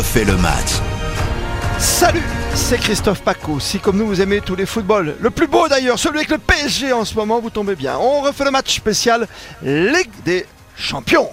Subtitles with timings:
[0.00, 0.80] refait le match.
[1.78, 2.22] Salut,
[2.54, 3.60] c'est Christophe Paco.
[3.60, 6.38] Si comme nous vous aimez tous les footballs, le plus beau d'ailleurs, celui avec le
[6.38, 7.98] PSG en ce moment, vous tombez bien.
[7.98, 9.28] On refait le match spécial
[9.62, 11.28] Ligue des Champions.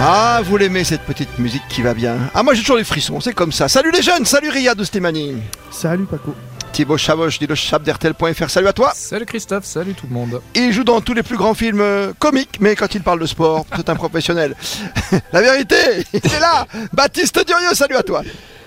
[0.00, 2.18] Ah, vous l'aimez cette petite musique qui va bien.
[2.32, 3.68] Ah, moi j'ai toujours les frissons, c'est comme ça.
[3.68, 5.38] Salut les jeunes, salut Riyad Oustemani.
[5.72, 6.36] Salut Paco.
[6.70, 8.48] Thibaut Chavoche dit le chap d'RTL.fr.
[8.48, 8.92] Salut à toi.
[8.94, 10.40] Salut Christophe, salut tout le monde.
[10.54, 13.26] Il joue dans tous les plus grands films euh, comiques, mais quand il parle de
[13.26, 14.54] sport, c'est un professionnel.
[15.32, 15.74] La vérité,
[16.12, 16.68] il est là.
[16.92, 18.22] Baptiste Durieux, salut à toi.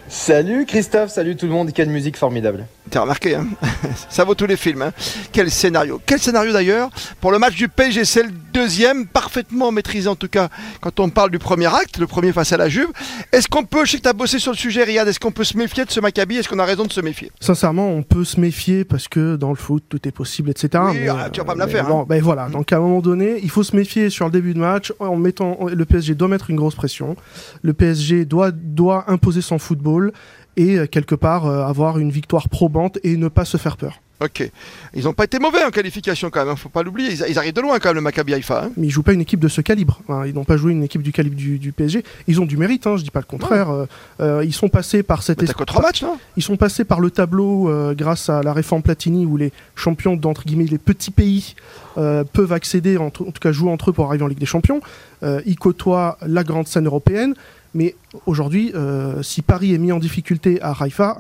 [0.09, 2.65] Salut Christophe, salut tout le monde, quelle musique formidable.
[2.89, 3.47] T'as remarqué, hein
[4.09, 4.81] ça vaut tous les films.
[4.81, 4.91] Hein
[5.31, 6.01] Quel scénario.
[6.05, 10.27] Quel scénario d'ailleurs pour le match du PSG, c'est le deuxième, parfaitement maîtrisé en tout
[10.27, 10.49] cas
[10.81, 12.89] quand on parle du premier acte, le premier face à la Juve.
[13.31, 15.31] Est-ce qu'on peut, je sais que tu as bossé sur le sujet Riyad, est-ce qu'on
[15.31, 16.37] peut se méfier de ce Maccabi?
[16.37, 17.31] Est-ce qu'on a raison de se méfier?
[17.39, 20.83] Sincèrement, on peut se méfier parce que dans le foot, tout est possible, etc.
[20.91, 22.05] Oui, ah, tu vas pas me la mais faire, bon, hein.
[22.07, 24.59] ben voilà, donc à un moment donné, il faut se méfier sur le début de
[24.59, 24.93] match.
[24.99, 27.15] En mettant, le PSG doit mettre une grosse pression.
[27.61, 30.11] Le PSG doit, doit imposer son football
[30.57, 34.01] et euh, quelque part euh, avoir une victoire probante et ne pas se faire peur.
[34.23, 34.51] Ok.
[34.93, 37.09] Ils n'ont pas été mauvais en qualification quand même, hein, faut pas l'oublier.
[37.11, 38.65] Ils, ils arrivent de loin quand même, le Maccabi Haïfa.
[38.65, 38.71] hein.
[38.77, 39.99] Mais ils jouent pas une équipe de ce calibre.
[40.09, 40.27] hein.
[40.27, 42.03] Ils n'ont pas joué une équipe du calibre du, du PSG.
[42.27, 43.71] Ils ont du mérite, hein, je dis pas le contraire.
[43.71, 43.85] Euh,
[44.19, 45.41] euh, ils sont passés par cette
[45.81, 46.03] matchs,
[46.37, 50.15] Ils sont passés par le tableau euh, grâce à la réforme Platini où les champions
[50.15, 51.55] d'entre guillemets les petits pays
[51.95, 54.45] peuvent accéder, en, tout en tout cas jouer entre eux pour arriver en Ligue des
[54.45, 54.81] Champions.
[55.23, 57.33] Ils côtoient la grande scène européenne.
[57.73, 61.17] Mais aujourd'hui, euh, si Paris est mis en difficulté à Haïfa,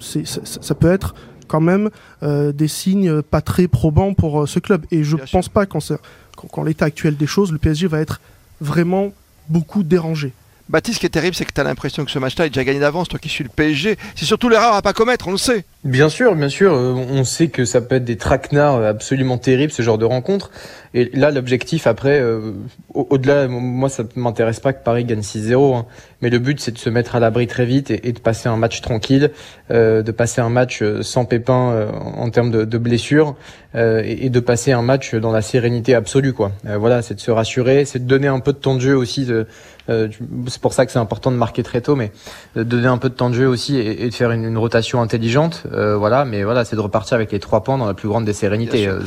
[0.00, 1.14] c'est- ça, peut être
[1.48, 1.90] quand même
[2.22, 4.84] euh, des signes pas très probants pour euh, ce club.
[4.90, 5.26] Et je sûr.
[5.30, 8.20] pense pas qu'en l'état actuel des choses, le PSG va être
[8.60, 9.12] vraiment
[9.48, 10.32] beaucoup dérangé.
[10.70, 12.64] Baptiste, ce qui est terrible, c'est que tu as l'impression que ce match-là est déjà
[12.64, 13.96] gagné d'avance, toi qui suis le PSG.
[14.14, 15.64] C'est surtout l'erreur à pas commettre, on le sait.
[15.84, 19.72] Bien sûr, bien sûr, euh, on sait que ça peut être des traquenards absolument terribles,
[19.72, 20.50] ce genre de rencontre.
[20.94, 22.52] Et là, l'objectif après, euh,
[22.94, 25.86] au- au-delà, moi ça ne m'intéresse pas que Paris gagne 6-0, hein.
[26.22, 28.56] mais le but c'est de se mettre à l'abri très vite et, de passer un
[28.56, 29.32] match tranquille,
[29.70, 33.34] euh, de passer un match euh, sans pépin euh, en termes de, blessures
[33.74, 36.32] euh, et, et de passer un match dans la sérénité absolue.
[36.32, 36.52] quoi.
[36.66, 38.96] Euh, voilà, c'est de se rassurer, c'est de donner un peu de temps de jeu
[38.96, 39.26] aussi.
[39.26, 39.46] de-
[39.88, 40.08] euh,
[40.48, 42.12] c'est pour ça que c'est important de marquer très tôt, mais
[42.56, 44.58] de donner un peu de temps de jeu aussi et, et de faire une, une
[44.58, 45.64] rotation intelligente.
[45.72, 48.24] Euh, voilà, mais voilà, c'est de repartir avec les trois points dans la plus grande
[48.24, 49.00] des sérénités, euh,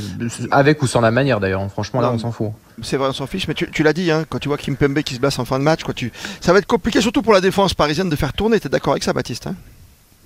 [0.52, 1.70] avec ou sans la manière d'ailleurs.
[1.72, 2.52] Franchement, là, on s'en fout.
[2.82, 5.00] C'est vrai, on s'en fiche, mais tu, tu l'as dit, hein, quand tu vois Kimpembe
[5.00, 6.12] qui se blesse en fin de match, quoi, tu...
[6.42, 8.60] ça va être compliqué, surtout pour la défense parisienne, de faire tourner.
[8.60, 9.56] T'es d'accord avec ça, Baptiste hein?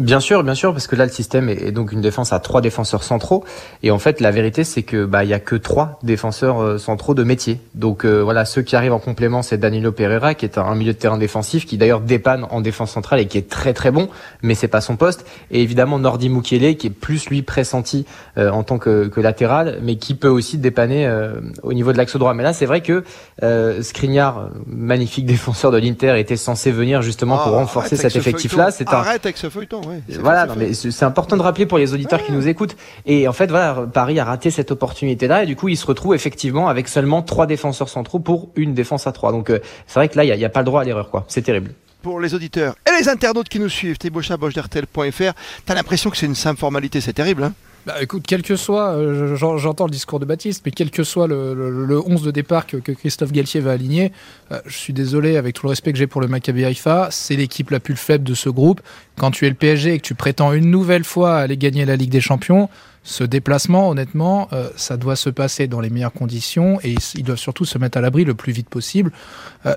[0.02, 2.40] Bien sûr, bien sûr, parce que là le système est, est donc une défense à
[2.40, 3.44] trois défenseurs centraux,
[3.84, 6.78] et en fait la vérité c'est que bah il y a que trois défenseurs euh,
[6.80, 7.60] centraux de métier.
[7.76, 10.94] Donc euh, voilà, ceux qui arrivent en complément c'est Danilo Pereira qui est un, milieu
[10.94, 14.10] de terrain défensif qui d'ailleurs dépanne en défense centrale et qui est très très bon,
[14.42, 15.24] mais c'est pas son poste.
[15.52, 18.08] Et évidemment Nordi Mukiele qui est plus lui pressenti
[18.40, 21.98] euh, en tant que, que latéral, mais qui peut aussi dépanner euh, au niveau de
[21.98, 22.34] l'axe droit.
[22.34, 23.04] Mais là c'est vrai que
[23.44, 28.12] euh, Skriniar, magnifique défenseur de l'Inter, était censé venir justement pour Ah, renforcer arrête avec
[28.14, 28.72] cet ce effectif-là.
[28.72, 28.78] feuilleton.
[28.78, 29.91] C'est un Arrête avec ce feuilleton, ouais.
[30.20, 32.76] Voilà, non, mais c'est important de rappeler pour les auditeurs qui nous écoutent.
[33.06, 36.16] Et en fait, voilà, Paris a raté cette opportunité-là, et du coup, il se retrouve
[36.16, 39.32] effectivement avec seulement trois défenseurs centraux pour une défense à trois.
[39.32, 40.82] Donc, euh, c'est vrai que là, il n'y a, il y a pas le droit
[40.82, 41.26] à l'erreur, quoi.
[41.28, 41.72] C'est terrible.
[42.02, 45.34] Pour les auditeurs et les internautes qui nous suivent, d'RTL.fr,
[45.66, 47.54] t'as l'impression que c'est une simple formalité, c'est terrible, hein?
[47.88, 51.04] Bah écoute, quel que soit, euh, j'en- j'entends le discours de Baptiste, mais quel que
[51.04, 54.12] soit le, le- le 11 de départ que, Christophe Galtier va aligner,
[54.52, 57.36] euh, je suis désolé, avec tout le respect que j'ai pour le Maccabi Haïfa, c'est
[57.36, 58.82] l'équipe la plus faible de ce groupe.
[59.18, 61.96] Quand tu es le PSG et que tu prétends une nouvelle fois aller gagner la
[61.96, 62.70] Ligue des Champions,
[63.04, 67.40] ce déplacement, honnêtement, euh, ça doit se passer dans les meilleures conditions et ils, doivent
[67.40, 69.12] surtout se mettre à l'abri le plus vite possible.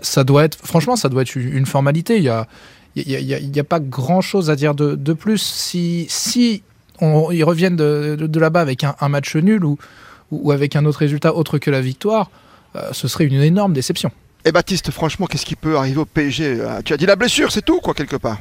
[0.03, 2.19] Ça doit être, franchement, ça doit être une formalité.
[2.19, 2.47] Il y a,
[2.97, 5.41] il y a, a- a pas grand chose à dire de, de plus.
[5.41, 6.63] Si, si
[7.01, 9.79] on- ils reviennent de, de- de là-bas avec un, un match nul ou,
[10.31, 12.31] ou avec un autre résultat autre que la victoire,
[12.77, 14.11] euh, ce serait une énorme déception.
[14.45, 17.51] Et Baptiste, franchement, qu'est-ce qui peut arriver au PSG Ah, Tu as dit la blessure,
[17.51, 18.39] c'est tout, quoi, quelque part.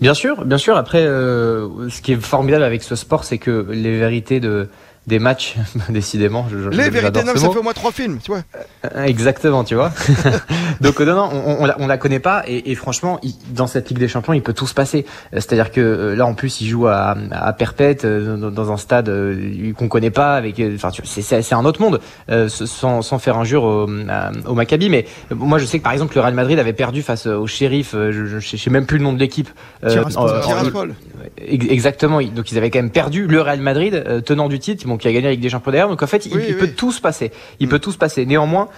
[0.00, 0.76] Bien sûr, bien sûr.
[0.76, 4.68] Après, euh, ce qui est formidable avec ce sport, c'est que les vérités de
[5.06, 5.56] des matchs,
[5.88, 7.52] décidément, je, Les vérités, ça mot.
[7.52, 8.42] fait au moins trois films, tu vois.
[8.94, 9.90] Euh, Exactement, tu vois.
[10.80, 13.34] Donc euh, non, non, on, on, la, on la connaît pas et, et franchement, il-
[13.52, 15.04] dans cette Ligue des Champions, il peut tout se passer.
[15.34, 19.10] Euh, C'est-à-dire que là, en plus, il joue à, à Perpète dans, dans un stade
[19.76, 20.34] qu'on connaît pas.
[20.36, 22.00] Avec, enfin, c'est- un autre monde,
[22.30, 24.88] euh, sans, sans faire injure au, à- au Maccabi.
[24.88, 27.92] Mais moi, je sais que par exemple, le Real Madrid avait perdu face au Shérif.
[27.92, 29.48] Je, je, je sais même plus le nom de l'équipe.
[29.84, 30.02] Euh,
[31.48, 32.20] Exactement.
[32.22, 34.86] Donc ils avaient quand même perdu le Real Madrid, tenant du titre.
[34.92, 35.88] Bon, qui a gagné avec des champions derrière.
[35.88, 36.60] Donc en fait, il, Oui, il oui.
[36.60, 37.32] peut tout se passer.
[37.60, 38.24] Il peut tout se passer.
[38.26, 38.68] Néanmoins,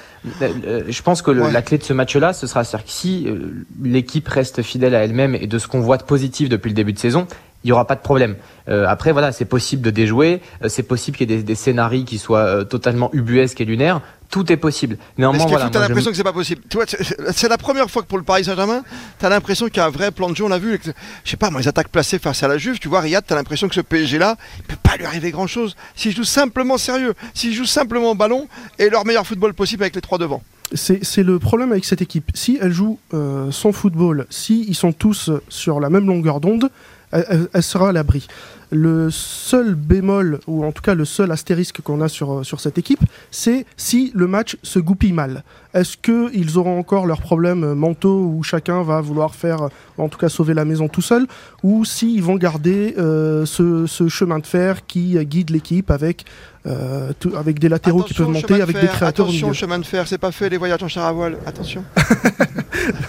[0.43, 1.53] euh, euh, je pense que le- Ouais.
[1.53, 5.05] la clé de ce match-là, ce sera c'est-à-dire que si euh, l'équipe reste fidèle à
[5.05, 7.27] elle-même et de ce qu'on voit de positif depuis le début de saison,
[7.65, 8.37] il y aura pas de problème.
[8.69, 11.55] Euh, après, voilà, c'est possible de déjouer, euh, c'est possible qu'il y ait des, des
[11.55, 14.03] scénarios qui soient euh, totalement ubuesques et lunaires.
[14.35, 14.97] Tout est possible.
[15.17, 16.63] Mais Néanmoins, ce qui est voilà, t'as moi, je- l'impression que c'est pas possible.
[16.69, 18.83] Tu vois, c'est- la première fois que pour le Paris Saint-Germain,
[19.21, 20.43] t'as l'impression qu'il y a un vrai plan de jeu.
[20.45, 20.83] On l'a vu, avec,
[21.25, 22.81] je sais pas, moi, les attaques placées face à la Juve.
[22.81, 25.77] Tu vois, Riyad, t'as l'impression que ce PSG-là, il peut pas lui arriver grand-chose.
[25.95, 28.49] S'il joue simplement sérieux, s'il joue simplement au ballon
[28.81, 30.43] et leur meilleur football possible avec les trois devant.
[30.75, 32.33] C'est le problème avec cette équipe.
[32.35, 36.71] Si elle joue euh, son football, si ils sont tous sur la même longueur d'onde,
[37.13, 38.27] elle, elle- elle sera à l'abri.
[38.71, 42.79] Le seul bémol, ou en tout cas le seul astérisque qu'on a sur, sur cette
[42.79, 43.01] équipe,
[43.31, 45.45] c'est si le match se goupille mal.
[45.75, 49.69] Est-ce qu'ils auront encore leurs problèmes mentaux où chacun va vouloir faire,
[49.99, 51.27] en tout cas sauver la maison tout seul,
[51.63, 56.25] ou s'ils vont garder euh, ce, ce chemin de fer qui guide l'équipe avec,
[56.67, 59.55] euh, tout- avec des latéraux qui peuvent monter, de avec fer, des créateurs Attention, milieu.
[59.59, 61.37] chemin de fer, c'est pas fait les voyages en char à voile.
[61.47, 61.85] Attention.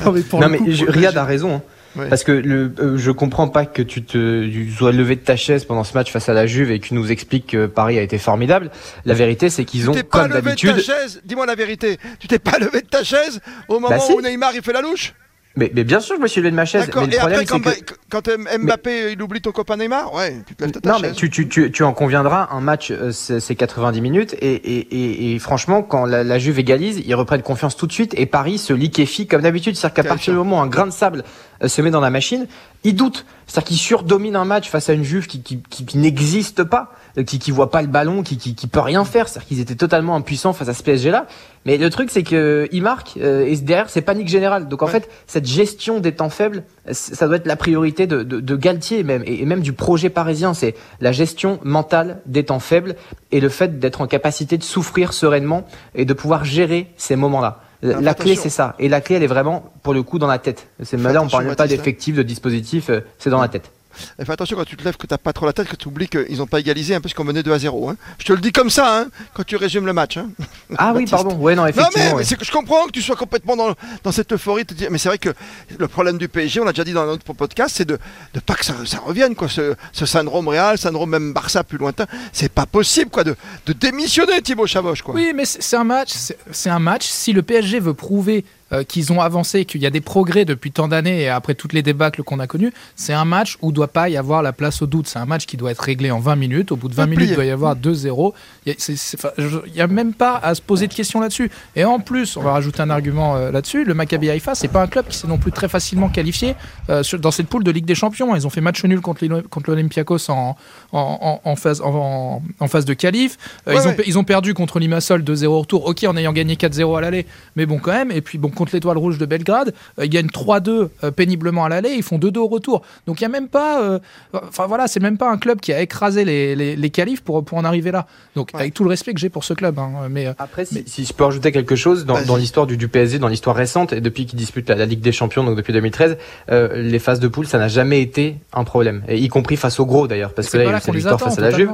[0.05, 1.55] Non, mais pour non le mais coup, je- pour le Riyad a raison.
[1.55, 1.61] hein.
[1.95, 2.09] Ouais.
[2.09, 5.35] Parce que le, euh, je comprends pas que tu te tu sois levé de ta
[5.35, 7.97] chaise pendant ce match face à la Juve et que tu nous expliques que Paris
[7.97, 8.69] a été formidable.
[9.05, 11.55] La vérité, c'est qu'ils Tu ont, pas comme levé de d'habitude, ta chaise, dis-moi la
[11.55, 11.97] vérité.
[12.19, 13.39] Tu t'es pas levé de ta chaise
[13.69, 14.13] au moment Bah si.
[14.13, 15.13] où Neymar il fait la louche
[15.57, 16.81] mais, mais bien sûr, je me suis levé de ma chaise.
[16.93, 20.41] Mais le Et problème, après, quand, que quand Mbappé il oublie ton copain Neymar, ouais,
[20.45, 21.11] tu te lèves de ta non, chaise.
[21.11, 24.53] mais tu, tu, tu, tu en conviendras, un match, euh, c'est c'est 90 minutes, et,
[24.53, 28.13] et, et, et franchement, quand la, la Juve égalise, ils reprennent confiance tout de suite,
[28.19, 29.77] et Paris se liquéfie comme d'habitude.
[29.77, 32.09] C'est-à-dire qu'à partir du moment où un grain de sable euh, se met dans la
[32.09, 32.47] machine,
[32.83, 33.25] ils doutent.
[33.47, 36.91] C'est-à-dire qu'ils surdominent un match face à une Juve qui, qui, qui, qui n'existe pas,
[37.17, 39.27] euh, qui, qui voit pas le ballon, qui, qui, qui peut rien faire.
[39.27, 41.27] C'est-à-dire qu'ils étaient totalement impuissants face à ce PSG-là.
[41.65, 44.67] Mais le truc, c'est que ils marquent, euh, et derrière, c'est panique générale.
[44.67, 44.91] Donc en Ouais.
[44.93, 48.55] fait, cette gestion des temps faibles, euh, ça doit être la priorité de, de, de
[48.55, 50.53] Galtier même, et, et même du projet parisien.
[50.53, 52.95] C'est la gestion mentale des temps faibles
[53.31, 57.61] et le fait d'être en capacité de souffrir sereinement et de pouvoir gérer ces moments-là.
[57.81, 58.75] La clé, c'est ça.
[58.79, 60.67] Et la clé, elle est vraiment, pour le coup, dans la tête.
[60.83, 63.71] C'est là, on attention, parle même pas d'effectifs, de dispositifs, euh, c'est dans la tête.
[64.19, 65.87] Et fais attention quand tu te lèves que t'as pas trop la tête, que tu
[65.87, 67.89] oublies qu'ils n'ont pas égalisé un peu ce qu'on menait 2 à 0.
[67.89, 67.95] Hein.
[68.19, 70.17] Je te le dis comme ça hein, quand tu résumes le match.
[70.17, 70.29] Hein.
[70.77, 71.35] Ah oui, pardon.
[71.35, 71.89] Ouais, non, Non effectivement.
[71.95, 72.23] mais, mais ouais.
[72.23, 74.63] c'est que je comprends que tu sois complètement dans, dans cette euphorie.
[74.63, 75.29] de te dire- Mais c'est vrai que
[75.77, 77.97] le problème du PSG, on l'a déjà dit dans notre podcast, c'est de,
[78.33, 79.47] de pas que ça, ça revienne quoi.
[79.49, 83.73] Ce, ce syndrome Real, syndrome même Barça plus lointain, c'est pas possible quoi de, de
[83.73, 85.13] démissionner Thibaut Chavoche quoi.
[85.15, 86.11] Oui, mais c'est un match.
[86.51, 87.05] C'est un match.
[87.07, 90.71] Si le PSG veut prouver euh, qu'ils ont avancé, qu'il y a des progrès depuis
[90.71, 93.87] tant d'années et après toutes les débâcles qu'on a connus, c'est un match où doit
[93.87, 95.07] pas y avoir la place au doute.
[95.07, 96.71] C'est un match qui doit être réglé en 20 minutes.
[96.71, 97.17] Au bout de 20 Plié.
[97.17, 98.33] minutes, il doit y avoir 2-0.
[98.65, 100.87] Il y a- c'est- c'est- enfin, je- il y a même pas à se poser
[100.87, 101.51] de questions là-dessus.
[101.75, 103.85] Et en plus, on va rajouter un argument euh, là-dessus.
[103.85, 106.55] Le Maccabi Haïfa, c'est pas un club qui s'est non plus très facilement qualifié
[106.89, 108.35] euh, sur- dans cette poule de Ligue des Champions.
[108.35, 109.23] Ils ont fait match nul contre
[109.67, 110.55] l'Olympiakos en,
[110.91, 113.37] en, phase, en, en phase de qualif.
[113.67, 116.55] Ouais, ils, ont, ils ont perdu contre Limassol 2-0 au retour, ok en ayant gagné
[116.55, 117.25] 4-0 à l'aller,
[117.55, 118.11] mais bon quand même.
[118.11, 121.69] Et puis bon contre l'Étoile Rouge de Belgrade, euh, ils gagnent 3-2 euh, péniblement à
[121.69, 122.81] l'aller, ils font 2-2 au retour.
[123.05, 123.99] Donc il y a même pas, euh,
[124.33, 127.43] enfin voilà, c'est même pas un club qui a écrasé les, les, les qualifs pour,
[127.45, 128.07] pour en arriver là.
[128.35, 128.61] Donc Ouais.
[128.61, 131.13] avec tout le respect que j'ai pour ce club, hein, mais Après, si, si je
[131.13, 134.37] peux rajouter quelque chose, dans, l'histoire du, du PSG, dans l'histoire récente, et depuis qu'ils
[134.37, 136.17] disputent la, la Ligue des Champions, donc depuis 2013,
[136.51, 139.03] euh, les phases de poule, ça n'a jamais été un problème.
[139.07, 140.73] Et y compris face au gros d'ailleurs, parce que c'est là, il y pas a
[140.73, 141.71] là eu qu'on cette les victoire face à la Juve.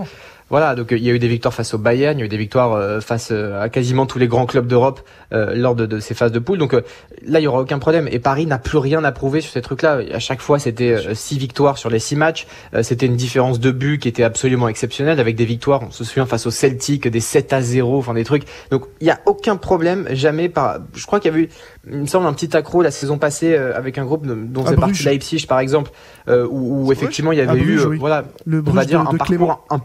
[0.51, 2.25] Voilà, donc euh, il y a eu des victoires face au Bayern, il y a
[2.25, 4.99] eu des victoires euh, face euh, à quasiment tous les grands clubs d'Europe
[5.33, 6.57] euh, lors de, de ces phases de poule.
[6.57, 8.09] Donc là, il y aura aucun problème.
[8.11, 10.01] Et Paris n'a plus rien à prouver sur ces trucs-là.
[10.13, 12.47] À chaque fois, c'était six victoires sur les six matchs.
[12.81, 15.83] C'était une différence de but qui était absolument exceptionnelle, avec des victoires.
[15.83, 18.43] On se souvient face au Celtic, des 7 à 0, enfin des trucs.
[18.71, 20.49] Donc il y a aucun problème, jamais.
[20.49, 20.79] Par...
[20.95, 21.49] Je crois qu'il y avait eu,
[21.89, 25.05] il me semble, un petit accro la saison passée avec un groupe dont partie Bruges.
[25.05, 25.91] Leipzig, par exemple,
[26.27, 27.97] où, où effectivement il y avait eu, oui.
[27.97, 29.81] voilà, Le on va dire de, un de parcours un,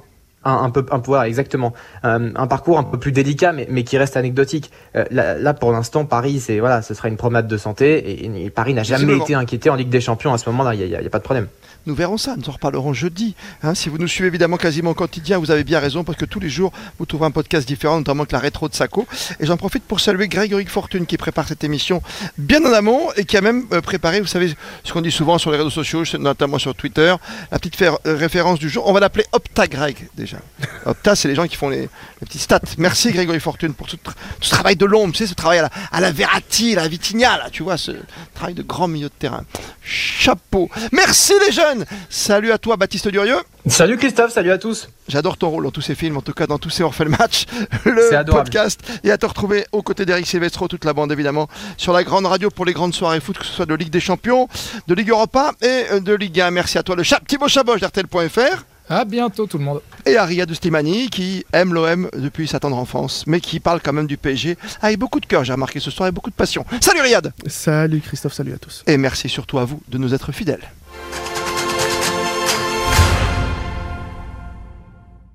[0.46, 1.72] un, un peu un voilà, exactement
[2.04, 5.54] Euh, un parcours un peu plus délicat mais, mais qui reste anecdotique Euh, là, là,
[5.54, 8.82] pour l'instant Paris c'est voilà ce sera une promenade de santé et, et Paris n'a
[8.82, 11.24] jamais été inquiété en Ligue des Champions à ce moment-là il y a, pas de
[11.24, 11.48] problème
[11.86, 13.34] Nous verrons ça, nous en reparlerons jeudi.
[13.62, 13.74] hein.
[13.74, 16.40] si vous nous suivez évidemment quasiment au quotidien, vous avez bien raison parce que tous
[16.40, 19.06] les jours vous trouverez un podcast différent, notamment avec la rétro de Sako.
[19.40, 22.02] Et j'en profite pour saluer Grégory Fortune qui prépare cette émission
[22.38, 24.48] bien en amont et qui a même euh, préparé, vous savez,
[24.84, 27.14] ce qu'on dit souvent sur les réseaux sociaux, notamment sur Twitter,
[27.52, 28.82] la petite référence du jour.
[28.88, 30.35] On va l'appeler Opta Greg déjà.
[30.84, 31.88] Opta, c'est les gens qui font les, les
[32.26, 32.60] petits stats.
[32.78, 35.62] Merci Grégory Fortune pour tout, tra- ce travail de l'ombre, tu sais, ce travail à
[35.62, 37.92] la, à la Verratti, à la Vitigna, là, tu vois, ce
[38.34, 39.44] travail de grand milieu de terrain.
[39.82, 40.68] Chapeau.
[40.92, 41.84] Merci les jeunes.
[42.10, 43.38] Salut à toi Baptiste Durieux.
[43.68, 46.46] salut Christophe salut à tous J'adore ton rôle dans tous ces films, en tout cas
[46.48, 47.44] dans tous ces le match,
[47.84, 48.80] le podcast.
[49.04, 52.26] Et à te retrouver aux côtés d'Eric Silvestro, toute la bande évidemment, sur la grande
[52.26, 54.48] radio pour les grandes soirées foot, que ce soit de Ligue des Champions,
[54.88, 56.50] de Ligue Europa et euh, de Ligue 1.
[56.50, 58.64] Merci à toi, le chat Thibaut Chaboch d'RTL.fr.
[58.88, 59.80] À bientôt tout le monde.
[60.04, 63.92] Et à Riyad Slimani qui aime l'OM depuis sa tendre enfance, mais qui parle quand
[63.92, 66.64] même du PSG avec beaucoup de cœur, j'ai remarqué ce soir, et beaucoup de passion.
[66.80, 68.84] Salut Riyad Salut Christophe, salut à tous.
[68.86, 70.62] Et merci surtout à vous de nous être fidèles.